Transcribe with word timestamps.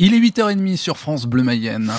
Il 0.00 0.12
est 0.12 0.18
8h30 0.18 0.76
sur 0.76 0.96
France 0.96 1.24
Bleu 1.24 1.44
Mayenne. 1.44 1.92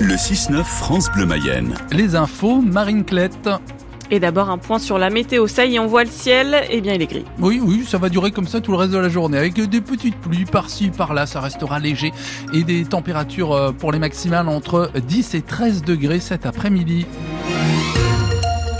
Le 0.00 0.14
6-9 0.14 0.64
France 0.64 1.10
Bleu 1.14 1.26
Mayenne. 1.26 1.74
Les 1.90 2.16
infos, 2.16 2.62
Marine 2.62 3.04
Clette. 3.04 3.50
Et 4.10 4.20
d'abord 4.20 4.48
un 4.48 4.56
point 4.56 4.78
sur 4.78 4.96
la 4.96 5.10
météo. 5.10 5.46
Ça 5.46 5.66
y 5.66 5.74
est, 5.74 5.78
on 5.78 5.86
voit 5.86 6.04
le 6.04 6.10
ciel. 6.10 6.62
Eh 6.70 6.80
bien, 6.80 6.94
il 6.94 7.02
est 7.02 7.06
gris. 7.06 7.26
Oui, 7.40 7.60
oui, 7.62 7.84
ça 7.86 7.98
va 7.98 8.08
durer 8.08 8.30
comme 8.30 8.48
ça 8.48 8.62
tout 8.62 8.70
le 8.70 8.78
reste 8.78 8.92
de 8.92 8.98
la 8.98 9.10
journée. 9.10 9.36
Avec 9.36 9.52
des 9.68 9.82
petites 9.82 10.16
pluies 10.16 10.46
par-ci, 10.46 10.88
par-là, 10.88 11.26
ça 11.26 11.42
restera 11.42 11.78
léger. 11.78 12.14
Et 12.54 12.64
des 12.64 12.86
températures 12.86 13.52
euh, 13.52 13.70
pour 13.70 13.92
les 13.92 13.98
maximales 13.98 14.48
entre 14.48 14.90
10 15.06 15.34
et 15.34 15.42
13 15.42 15.82
degrés 15.82 16.20
cet 16.20 16.46
après-midi. 16.46 17.04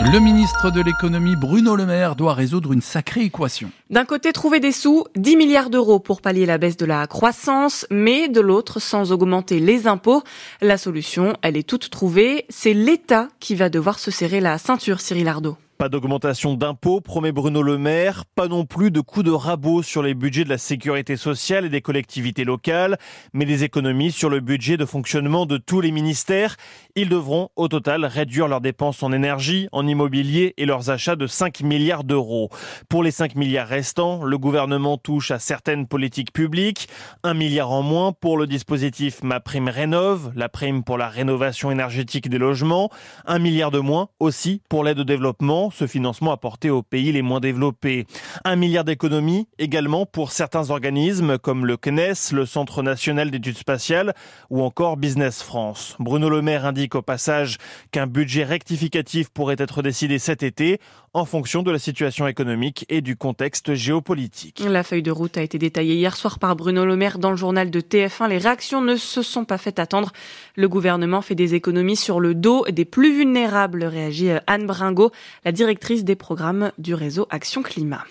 Le 0.00 0.20
ministre 0.20 0.70
de 0.70 0.80
l'économie 0.80 1.34
Bruno 1.34 1.74
Le 1.74 1.84
Maire 1.84 2.14
doit 2.14 2.32
résoudre 2.32 2.72
une 2.72 2.80
sacrée 2.80 3.22
équation. 3.22 3.72
D'un 3.90 4.04
côté, 4.04 4.32
trouver 4.32 4.60
des 4.60 4.70
sous, 4.70 5.04
10 5.16 5.36
milliards 5.36 5.70
d'euros 5.70 5.98
pour 5.98 6.22
pallier 6.22 6.46
la 6.46 6.56
baisse 6.56 6.76
de 6.76 6.86
la 6.86 7.04
croissance, 7.08 7.84
mais 7.90 8.28
de 8.28 8.40
l'autre, 8.40 8.78
sans 8.80 9.10
augmenter 9.10 9.58
les 9.58 9.88
impôts. 9.88 10.22
La 10.60 10.78
solution, 10.78 11.36
elle 11.42 11.56
est 11.56 11.68
toute 11.68 11.90
trouvée. 11.90 12.46
C'est 12.48 12.74
l'État 12.74 13.28
qui 13.40 13.56
va 13.56 13.70
devoir 13.70 13.98
se 13.98 14.12
serrer 14.12 14.40
la 14.40 14.56
ceinture, 14.56 15.00
Cyril 15.00 15.26
Ardo. 15.26 15.56
Pas 15.78 15.88
d'augmentation 15.88 16.54
d'impôts, 16.54 17.00
promet 17.00 17.30
Bruno 17.30 17.62
Le 17.62 17.78
Maire, 17.78 18.24
pas 18.34 18.48
non 18.48 18.64
plus 18.64 18.90
de 18.90 19.00
coups 19.00 19.24
de 19.24 19.30
rabot 19.30 19.84
sur 19.84 20.02
les 20.02 20.14
budgets 20.14 20.42
de 20.42 20.48
la 20.48 20.58
sécurité 20.58 21.16
sociale 21.16 21.66
et 21.66 21.68
des 21.68 21.82
collectivités 21.82 22.42
locales, 22.42 22.98
mais 23.32 23.44
des 23.44 23.62
économies 23.62 24.10
sur 24.10 24.28
le 24.28 24.40
budget 24.40 24.76
de 24.76 24.84
fonctionnement 24.84 25.46
de 25.46 25.56
tous 25.56 25.80
les 25.80 25.92
ministères. 25.92 26.56
Ils 26.96 27.08
devront 27.08 27.50
au 27.54 27.68
total 27.68 28.04
réduire 28.06 28.48
leurs 28.48 28.60
dépenses 28.60 29.04
en 29.04 29.12
énergie, 29.12 29.68
en 29.70 29.86
immobilier 29.86 30.52
et 30.56 30.66
leurs 30.66 30.90
achats 30.90 31.14
de 31.14 31.28
5 31.28 31.60
milliards 31.60 32.02
d'euros. 32.02 32.50
Pour 32.88 33.04
les 33.04 33.12
5 33.12 33.36
milliards 33.36 33.68
restants, 33.68 34.24
le 34.24 34.36
gouvernement 34.36 34.98
touche 34.98 35.30
à 35.30 35.38
certaines 35.38 35.86
politiques 35.86 36.32
publiques, 36.32 36.88
un 37.22 37.34
milliard 37.34 37.70
en 37.70 37.82
moins 37.82 38.10
pour 38.10 38.36
le 38.36 38.48
dispositif 38.48 39.22
Ma 39.22 39.38
Prime 39.38 39.68
Rénove, 39.68 40.32
la 40.34 40.48
prime 40.48 40.82
pour 40.82 40.98
la 40.98 41.08
rénovation 41.08 41.70
énergétique 41.70 42.28
des 42.28 42.38
logements, 42.38 42.90
un 43.26 43.38
milliard 43.38 43.70
de 43.70 43.78
moins 43.78 44.08
aussi 44.18 44.60
pour 44.68 44.82
l'aide 44.82 44.98
au 44.98 45.04
développement 45.04 45.67
ce 45.70 45.86
financement 45.86 46.32
apporté 46.32 46.70
aux 46.70 46.82
pays 46.82 47.12
les 47.12 47.22
moins 47.22 47.40
développés. 47.40 48.06
Un 48.44 48.56
milliard 48.56 48.84
d'économies 48.84 49.48
également 49.58 50.06
pour 50.06 50.32
certains 50.32 50.70
organismes 50.70 51.38
comme 51.38 51.66
le 51.66 51.76
CNES, 51.76 52.32
le 52.32 52.46
Centre 52.46 52.82
national 52.82 53.30
d'études 53.30 53.58
spatiales 53.58 54.14
ou 54.50 54.62
encore 54.62 54.96
Business 54.96 55.42
France. 55.42 55.96
Bruno 55.98 56.28
Le 56.28 56.42
Maire 56.42 56.66
indique 56.66 56.94
au 56.94 57.02
passage 57.02 57.58
qu'un 57.90 58.06
budget 58.06 58.44
rectificatif 58.44 59.30
pourrait 59.30 59.56
être 59.58 59.82
décidé 59.82 60.18
cet 60.18 60.42
été 60.42 60.80
en 61.14 61.24
fonction 61.24 61.62
de 61.62 61.70
la 61.70 61.78
situation 61.78 62.26
économique 62.26 62.84
et 62.88 63.00
du 63.00 63.16
contexte 63.16 63.74
géopolitique. 63.74 64.62
La 64.68 64.82
feuille 64.82 65.02
de 65.02 65.10
route 65.10 65.36
a 65.36 65.42
été 65.42 65.58
détaillée 65.58 65.94
hier 65.94 66.16
soir 66.16 66.38
par 66.38 66.54
Bruno 66.54 66.84
Le 66.84 66.96
Maire 66.96 67.18
dans 67.18 67.30
le 67.30 67.36
journal 67.36 67.70
de 67.70 67.80
TF1. 67.80 68.28
Les 68.28 68.38
réactions 68.38 68.80
ne 68.80 68.96
se 68.96 69.22
sont 69.22 69.44
pas 69.44 69.58
faites 69.58 69.78
attendre. 69.78 70.12
Le 70.56 70.68
gouvernement 70.68 71.22
fait 71.22 71.34
des 71.34 71.54
économies 71.54 71.96
sur 71.96 72.20
le 72.20 72.34
dos 72.34 72.64
des 72.70 72.84
plus 72.84 73.16
vulnérables, 73.16 73.84
réagit 73.84 74.30
Anne 74.46 74.66
Bringot, 74.66 75.10
la 75.44 75.52
directrice 75.58 76.04
des 76.04 76.14
programmes 76.14 76.70
du 76.78 76.94
réseau 76.94 77.26
Action 77.30 77.64
Climat. 77.64 78.04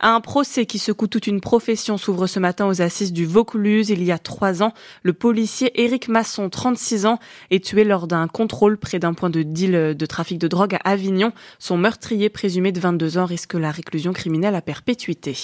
Un 0.00 0.20
procès 0.20 0.66
qui 0.66 0.80
secoue 0.80 1.06
toute 1.06 1.28
une 1.28 1.40
profession 1.40 1.96
s'ouvre 1.96 2.26
ce 2.26 2.40
matin 2.40 2.66
aux 2.66 2.82
assises 2.82 3.12
du 3.12 3.24
Vaucluse. 3.24 3.90
Il 3.90 4.02
y 4.02 4.10
a 4.10 4.18
trois 4.18 4.64
ans, 4.64 4.74
le 5.04 5.12
policier 5.12 5.80
Éric 5.80 6.08
Masson, 6.08 6.50
36 6.50 7.06
ans, 7.06 7.20
est 7.52 7.64
tué 7.64 7.84
lors 7.84 8.08
d'un 8.08 8.26
contrôle 8.26 8.78
près 8.78 8.98
d'un 8.98 9.14
point 9.14 9.30
de 9.30 9.44
deal 9.44 9.94
de 9.96 10.06
trafic 10.06 10.38
de 10.38 10.48
drogue 10.48 10.74
à 10.74 10.90
Avignon. 10.90 11.30
Son 11.60 11.76
meurtrier 11.76 12.30
présumé 12.30 12.72
de 12.72 12.80
22 12.80 13.16
ans 13.16 13.26
risque 13.26 13.54
la 13.54 13.70
réclusion 13.70 14.12
criminelle 14.12 14.56
à 14.56 14.60
perpétuité. 14.60 15.36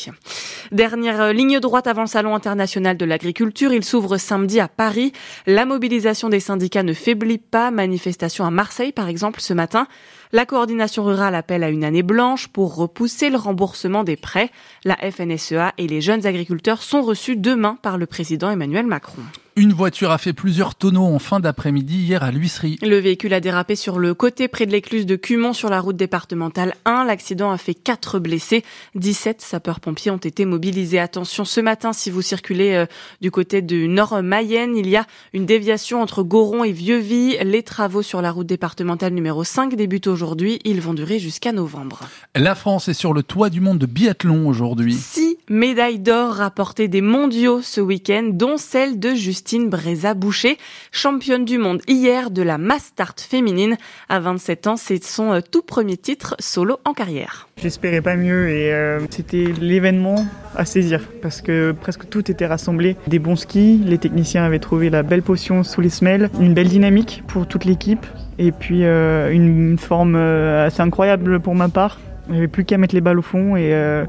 Dernière 0.72 1.32
ligne 1.32 1.60
droite 1.60 1.86
avant 1.86 2.02
le 2.02 2.08
Salon 2.08 2.34
international 2.34 2.96
de 2.96 3.04
l'agriculture, 3.04 3.72
il 3.72 3.84
s'ouvre 3.84 4.16
samedi 4.16 4.58
à 4.58 4.66
Paris. 4.66 5.12
La 5.46 5.66
mobilisation 5.66 6.28
des 6.28 6.40
syndicats 6.40 6.82
ne 6.82 6.94
faiblit 6.94 7.38
pas. 7.38 7.70
Manifestation 7.70 8.44
à 8.44 8.50
Marseille, 8.50 8.90
par 8.90 9.08
exemple, 9.08 9.40
ce 9.40 9.54
matin. 9.54 9.86
La 10.34 10.46
coordination 10.46 11.04
rurale 11.04 11.36
appelle 11.36 11.62
à 11.62 11.68
une 11.68 11.84
année 11.84 12.02
blanche 12.02 12.48
pour 12.48 12.74
repousser 12.74 13.30
le 13.30 13.36
remboursement 13.36 14.02
des 14.02 14.16
prêts. 14.16 14.50
La 14.84 14.96
FNSEA 14.96 15.72
et 15.78 15.86
les 15.86 16.00
jeunes 16.00 16.26
agriculteurs 16.26 16.82
sont 16.82 17.02
reçus 17.02 17.36
demain 17.36 17.78
par 17.82 17.98
le 17.98 18.06
président 18.06 18.50
Emmanuel 18.50 18.84
Macron. 18.84 19.22
Une 19.56 19.72
voiture 19.72 20.10
a 20.10 20.18
fait 20.18 20.32
plusieurs 20.32 20.74
tonneaux 20.74 21.04
en 21.04 21.20
fin 21.20 21.38
d'après-midi 21.38 21.94
hier 21.98 22.24
à 22.24 22.32
l'huisserie. 22.32 22.76
Le 22.82 22.98
véhicule 22.98 23.32
a 23.34 23.38
dérapé 23.38 23.76
sur 23.76 24.00
le 24.00 24.12
côté 24.12 24.48
près 24.48 24.66
de 24.66 24.72
l'écluse 24.72 25.06
de 25.06 25.14
Cumont 25.14 25.52
sur 25.52 25.68
la 25.68 25.80
route 25.80 25.94
départementale 25.94 26.74
1. 26.86 27.04
L'accident 27.04 27.52
a 27.52 27.56
fait 27.56 27.74
4 27.74 28.18
blessés. 28.18 28.64
17 28.96 29.40
sapeurs-pompiers 29.40 30.10
ont 30.10 30.16
été 30.16 30.44
mobilisés. 30.44 30.98
Attention, 30.98 31.44
ce 31.44 31.60
matin, 31.60 31.92
si 31.92 32.10
vous 32.10 32.20
circulez 32.20 32.72
euh, 32.72 32.86
du 33.20 33.30
côté 33.30 33.62
du 33.62 33.86
nord 33.86 34.20
Mayenne, 34.24 34.76
il 34.76 34.88
y 34.88 34.96
a 34.96 35.06
une 35.32 35.46
déviation 35.46 36.02
entre 36.02 36.24
Goron 36.24 36.64
et 36.64 36.72
Vieux-Vie. 36.72 37.36
Les 37.44 37.62
travaux 37.62 38.02
sur 38.02 38.20
la 38.20 38.32
route 38.32 38.48
départementale 38.48 39.12
numéro 39.12 39.44
5 39.44 39.76
débutent 39.76 40.08
aujourd'hui. 40.08 40.58
Ils 40.64 40.80
vont 40.80 40.94
durer 40.94 41.20
jusqu'à 41.20 41.52
novembre. 41.52 42.00
La 42.34 42.56
France 42.56 42.88
est 42.88 42.94
sur 42.94 43.12
le 43.12 43.22
toit 43.22 43.50
du 43.50 43.60
monde 43.60 43.78
de 43.78 43.86
biathlon 43.86 44.48
aujourd'hui. 44.48 44.94
Six 44.94 45.36
médailles 45.48 46.00
d'or 46.00 46.32
rapportées 46.32 46.88
des 46.88 47.02
mondiaux 47.02 47.62
ce 47.62 47.80
week-end, 47.80 48.30
dont 48.32 48.56
celle 48.56 48.98
de 48.98 49.14
Justine 49.14 49.43
Bréza-Boucher, 49.52 50.58
championne 50.90 51.44
du 51.44 51.58
monde 51.58 51.82
hier 51.86 52.30
de 52.30 52.42
la 52.42 52.58
mass 52.58 52.84
start 52.84 53.20
féminine. 53.20 53.76
À 54.08 54.18
27 54.18 54.66
ans, 54.66 54.76
c'est 54.76 55.02
son 55.04 55.32
euh, 55.32 55.40
tout 55.40 55.62
premier 55.62 55.96
titre 55.96 56.34
solo 56.38 56.78
en 56.84 56.94
carrière. 56.94 57.48
J'espérais 57.56 58.00
pas 58.00 58.16
mieux 58.16 58.48
et 58.48 58.72
euh, 58.72 59.00
c'était 59.10 59.52
l'événement 59.60 60.26
à 60.56 60.64
saisir 60.64 61.08
parce 61.22 61.40
que 61.40 61.72
presque 61.72 62.08
tout 62.08 62.30
était 62.30 62.46
rassemblé. 62.46 62.96
Des 63.06 63.18
bons 63.18 63.36
skis, 63.36 63.80
les 63.84 63.98
techniciens 63.98 64.44
avaient 64.44 64.58
trouvé 64.58 64.90
la 64.90 65.02
belle 65.02 65.22
potion 65.22 65.62
sous 65.62 65.80
les 65.80 65.90
semelles, 65.90 66.30
une 66.40 66.54
belle 66.54 66.68
dynamique 66.68 67.22
pour 67.28 67.46
toute 67.46 67.64
l'équipe 67.64 68.06
et 68.38 68.50
puis 68.50 68.84
euh, 68.84 69.30
une 69.30 69.78
forme 69.78 70.16
assez 70.16 70.80
incroyable 70.80 71.38
pour 71.40 71.54
ma 71.54 71.68
part. 71.68 71.98
Il 72.28 72.32
n'y 72.32 72.38
avait 72.38 72.48
plus 72.48 72.64
qu'à 72.64 72.78
mettre 72.78 72.94
les 72.94 73.00
balles 73.00 73.18
au 73.18 73.22
fond 73.22 73.56
et, 73.56 73.74
euh, 73.74 74.04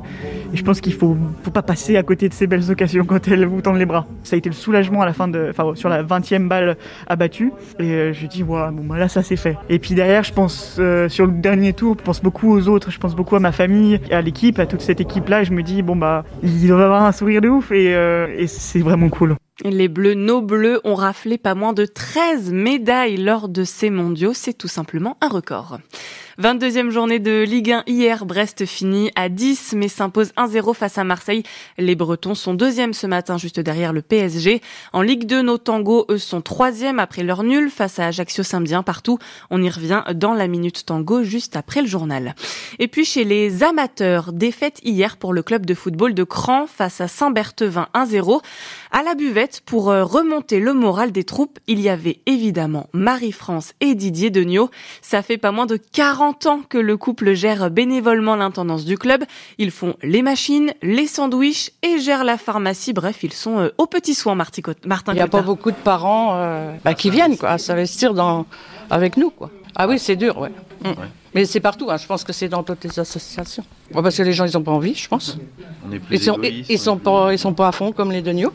je 0.53 0.63
pense 0.63 0.79
qu'il 0.79 0.93
faut, 0.93 1.17
faut 1.43 1.51
pas 1.51 1.61
passer 1.61 1.97
à 1.97 2.03
côté 2.03 2.29
de 2.29 2.33
ces 2.33 2.47
belles 2.47 2.71
occasions 2.71 3.03
quand 3.05 3.27
elles 3.27 3.45
vous 3.45 3.61
tendent 3.61 3.77
les 3.77 3.85
bras. 3.85 4.07
Ça 4.23 4.35
a 4.35 4.37
été 4.37 4.49
le 4.49 4.55
soulagement 4.55 5.01
à 5.01 5.05
la 5.05 5.13
fin 5.13 5.27
de, 5.27 5.47
enfin 5.49 5.75
sur 5.75 5.89
la 5.89 6.03
20e 6.03 6.47
balle 6.47 6.77
abattue 7.07 7.51
et 7.79 7.91
euh, 7.91 8.13
je 8.13 8.25
dis 8.27 8.43
ouais, 8.43 8.71
bon 8.71 8.83
bah 8.85 8.97
là 8.97 9.09
ça 9.09 9.21
c'est 9.21 9.35
fait. 9.35 9.57
Et 9.69 9.79
puis 9.79 9.95
derrière 9.95 10.23
je 10.23 10.33
pense 10.33 10.77
euh, 10.79 11.09
sur 11.09 11.25
le 11.25 11.33
dernier 11.33 11.73
tour, 11.73 11.95
je 11.99 12.03
pense 12.03 12.21
beaucoup 12.21 12.51
aux 12.51 12.67
autres, 12.67 12.91
je 12.91 12.99
pense 12.99 13.15
beaucoup 13.15 13.35
à 13.35 13.39
ma 13.39 13.51
famille, 13.51 13.99
à 14.11 14.21
l'équipe, 14.21 14.59
à 14.59 14.65
toute 14.65 14.81
cette 14.81 15.01
équipe 15.01 15.27
là 15.27 15.41
et 15.41 15.45
je 15.45 15.51
me 15.51 15.61
dis 15.61 15.81
bon 15.81 15.95
bah 15.95 16.23
il 16.41 16.67
doit 16.67 16.83
avoir 16.83 17.03
un 17.03 17.11
sourire 17.11 17.41
de 17.41 17.49
ouf 17.49 17.71
et, 17.71 17.95
euh, 17.95 18.27
et 18.37 18.47
c'est 18.47 18.79
vraiment 18.79 19.09
cool. 19.09 19.35
Les 19.63 19.87
Bleus, 19.87 20.15
nos 20.15 20.41
Bleus, 20.41 20.81
ont 20.83 20.95
raflé 20.95 21.37
pas 21.37 21.55
moins 21.55 21.71
de 21.71 21.85
13 21.85 22.51
médailles 22.51 23.15
lors 23.15 23.47
de 23.47 23.63
ces 23.63 23.89
mondiaux. 23.89 24.33
C'est 24.33 24.53
tout 24.53 24.67
simplement 24.67 25.17
un 25.21 25.29
record. 25.29 25.77
22e 26.41 26.89
journée 26.89 27.19
de 27.19 27.43
Ligue 27.43 27.71
1 27.71 27.83
hier. 27.87 28.25
Brest 28.25 28.65
finit 28.65 29.09
à 29.15 29.29
10 29.29 29.73
mais 29.77 29.87
s'impose 29.87 30.33
1-0 30.35 30.73
face 30.73 30.97
à 30.97 31.05
Marseille. 31.05 31.43
Les 31.77 31.95
Bretons 31.95 32.35
sont 32.35 32.53
deuxième 32.53 32.93
ce 32.93 33.07
matin 33.07 33.37
juste 33.37 33.61
derrière 33.61 33.93
le 33.93 34.01
PSG. 34.01 34.61
En 34.91 35.01
Ligue 35.01 35.27
2, 35.27 35.41
nos 35.41 35.57
tangos, 35.57 36.05
eux, 36.09 36.17
sont 36.17 36.41
troisième 36.41 36.99
après 36.99 37.23
leur 37.23 37.43
nul 37.43 37.69
face 37.69 37.99
à 37.99 38.07
Ajaccio 38.07 38.43
samedi 38.43 38.73
partout. 38.85 39.17
On 39.49 39.63
y 39.63 39.69
revient 39.69 40.03
dans 40.13 40.33
la 40.33 40.47
minute 40.47 40.85
tango 40.85 41.23
juste 41.23 41.55
après 41.55 41.81
le 41.81 41.87
journal. 41.87 42.35
Et 42.79 42.89
puis 42.89 43.05
chez 43.05 43.23
les 43.23 43.63
amateurs, 43.63 44.33
défaite 44.33 44.81
hier 44.83 45.15
pour 45.15 45.31
le 45.31 45.41
club 45.41 45.65
de 45.65 45.73
football 45.73 46.13
de 46.13 46.23
Cran 46.25 46.67
face 46.67 46.99
à 46.99 47.07
Saint-Berthevin 47.07 47.87
1-0. 47.93 48.41
À 48.91 49.03
la 49.03 49.15
buvette, 49.15 49.61
pour 49.65 49.89
euh, 49.89 50.03
remonter 50.03 50.59
le 50.59 50.73
moral 50.73 51.13
des 51.13 51.23
troupes, 51.23 51.59
il 51.67 51.79
y 51.79 51.87
avait 51.87 52.19
évidemment 52.25 52.89
Marie-France 52.91 53.73
et 53.79 53.95
Didier 53.95 54.31
Degnaud. 54.31 54.69
Ça 55.01 55.21
fait 55.21 55.37
pas 55.37 55.51
moins 55.51 55.65
de 55.65 55.77
40 55.77 56.24
ans 56.45 56.61
que 56.67 56.77
le 56.77 56.97
couple 56.97 57.33
gère 57.33 57.69
bénévolement 57.69 58.35
l'intendance 58.35 58.85
du 58.85 58.97
club. 58.97 59.23
Ils 59.57 59.71
font 59.71 59.95
les 60.01 60.21
machines, 60.21 60.73
les 60.81 61.07
sandwichs 61.07 61.71
et 61.81 61.99
gèrent 61.99 62.23
la 62.23 62.37
pharmacie. 62.37 62.93
Bref, 62.93 63.23
ils 63.23 63.33
sont 63.33 63.59
euh, 63.59 63.69
aux 63.77 63.87
petits 63.87 64.15
soins, 64.15 64.35
Martin 64.35 64.61
Il 65.09 65.13
n'y 65.13 65.21
a 65.21 65.27
pas 65.27 65.41
beaucoup 65.41 65.71
de 65.71 65.75
parents 65.75 66.35
euh, 66.35 66.73
bah, 66.83 66.93
qui 66.93 67.09
viennent 67.09 67.37
quoi, 67.37 67.57
s'investir 67.57 68.13
dans, 68.13 68.45
avec 68.89 69.17
nous. 69.17 69.29
Quoi. 69.29 69.49
Ah 69.75 69.87
oui, 69.87 69.99
c'est 69.99 70.15
dur, 70.15 70.37
ouais. 70.37 70.51
Mm. 70.83 70.87
ouais. 70.87 70.95
Mais 71.33 71.45
c'est 71.45 71.59
partout, 71.59 71.89
hein. 71.89 71.97
je 71.97 72.07
pense 72.07 72.23
que 72.23 72.31
c'est 72.31 72.47
dans 72.47 72.63
toutes 72.63 72.83
les 72.85 72.99
associations. 72.99 73.65
Ouais, 73.93 74.01
parce 74.01 74.15
que 74.15 74.23
les 74.23 74.31
gens, 74.31 74.45
ils 74.45 74.53
n'ont 74.53 74.63
pas 74.63 74.71
envie, 74.71 74.95
je 74.95 75.07
pense. 75.07 75.37
On 75.87 75.91
est 75.91 75.99
plus 75.99 76.15
ils, 76.15 76.23
sont, 76.23 76.39
ils, 76.41 76.65
ils 76.69 76.79
sont 76.79 76.97
pas, 76.97 77.33
ils 77.33 77.39
sont 77.39 77.53
pas 77.53 77.67
à 77.67 77.71
fond 77.73 77.91
comme 77.91 78.11
les 78.11 78.21
Degnaud. 78.21 78.53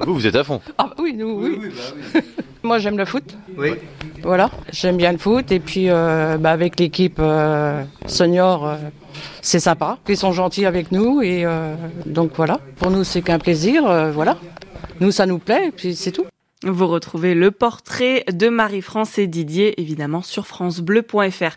vous, 0.00 0.14
vous 0.14 0.26
êtes 0.26 0.36
à 0.36 0.44
fond 0.44 0.60
Ah 0.76 0.90
oui, 0.98 1.14
nous, 1.14 1.40
oui. 1.40 1.58
oui, 1.58 1.68
bah, 1.74 1.82
oui. 2.14 2.20
Moi, 2.62 2.78
j'aime 2.78 2.98
le 2.98 3.04
foot. 3.04 3.24
Oui. 3.56 3.70
Voilà, 4.22 4.50
j'aime 4.70 4.96
bien 4.98 5.12
le 5.12 5.18
foot. 5.18 5.50
Et 5.50 5.60
puis, 5.60 5.86
euh, 5.88 6.36
bah, 6.38 6.50
avec 6.50 6.78
l'équipe 6.78 7.16
euh, 7.18 7.82
senior, 8.06 8.66
euh, 8.66 8.76
c'est 9.40 9.60
sympa. 9.60 9.98
Ils 10.08 10.16
sont 10.16 10.32
gentils 10.32 10.66
avec 10.66 10.92
nous. 10.92 11.22
Et 11.22 11.44
euh, 11.46 11.74
donc, 12.04 12.32
voilà. 12.36 12.60
Pour 12.76 12.90
nous, 12.90 13.02
c'est 13.04 13.22
qu'un 13.22 13.38
plaisir. 13.38 13.86
euh, 13.88 14.10
voilà. 14.12 14.36
Nous, 15.00 15.10
ça 15.10 15.24
nous 15.24 15.38
plaît. 15.38 15.68
Et 15.68 15.70
puis, 15.70 15.94
c'est 15.94 16.12
tout. 16.12 16.26
Vous 16.62 16.86
retrouvez 16.86 17.34
le 17.34 17.50
portrait 17.50 18.24
de 18.30 18.50
Marie-France 18.50 19.16
et 19.18 19.26
Didier, 19.26 19.80
évidemment, 19.80 20.20
sur 20.20 20.46
francebleu.fr. 20.46 21.56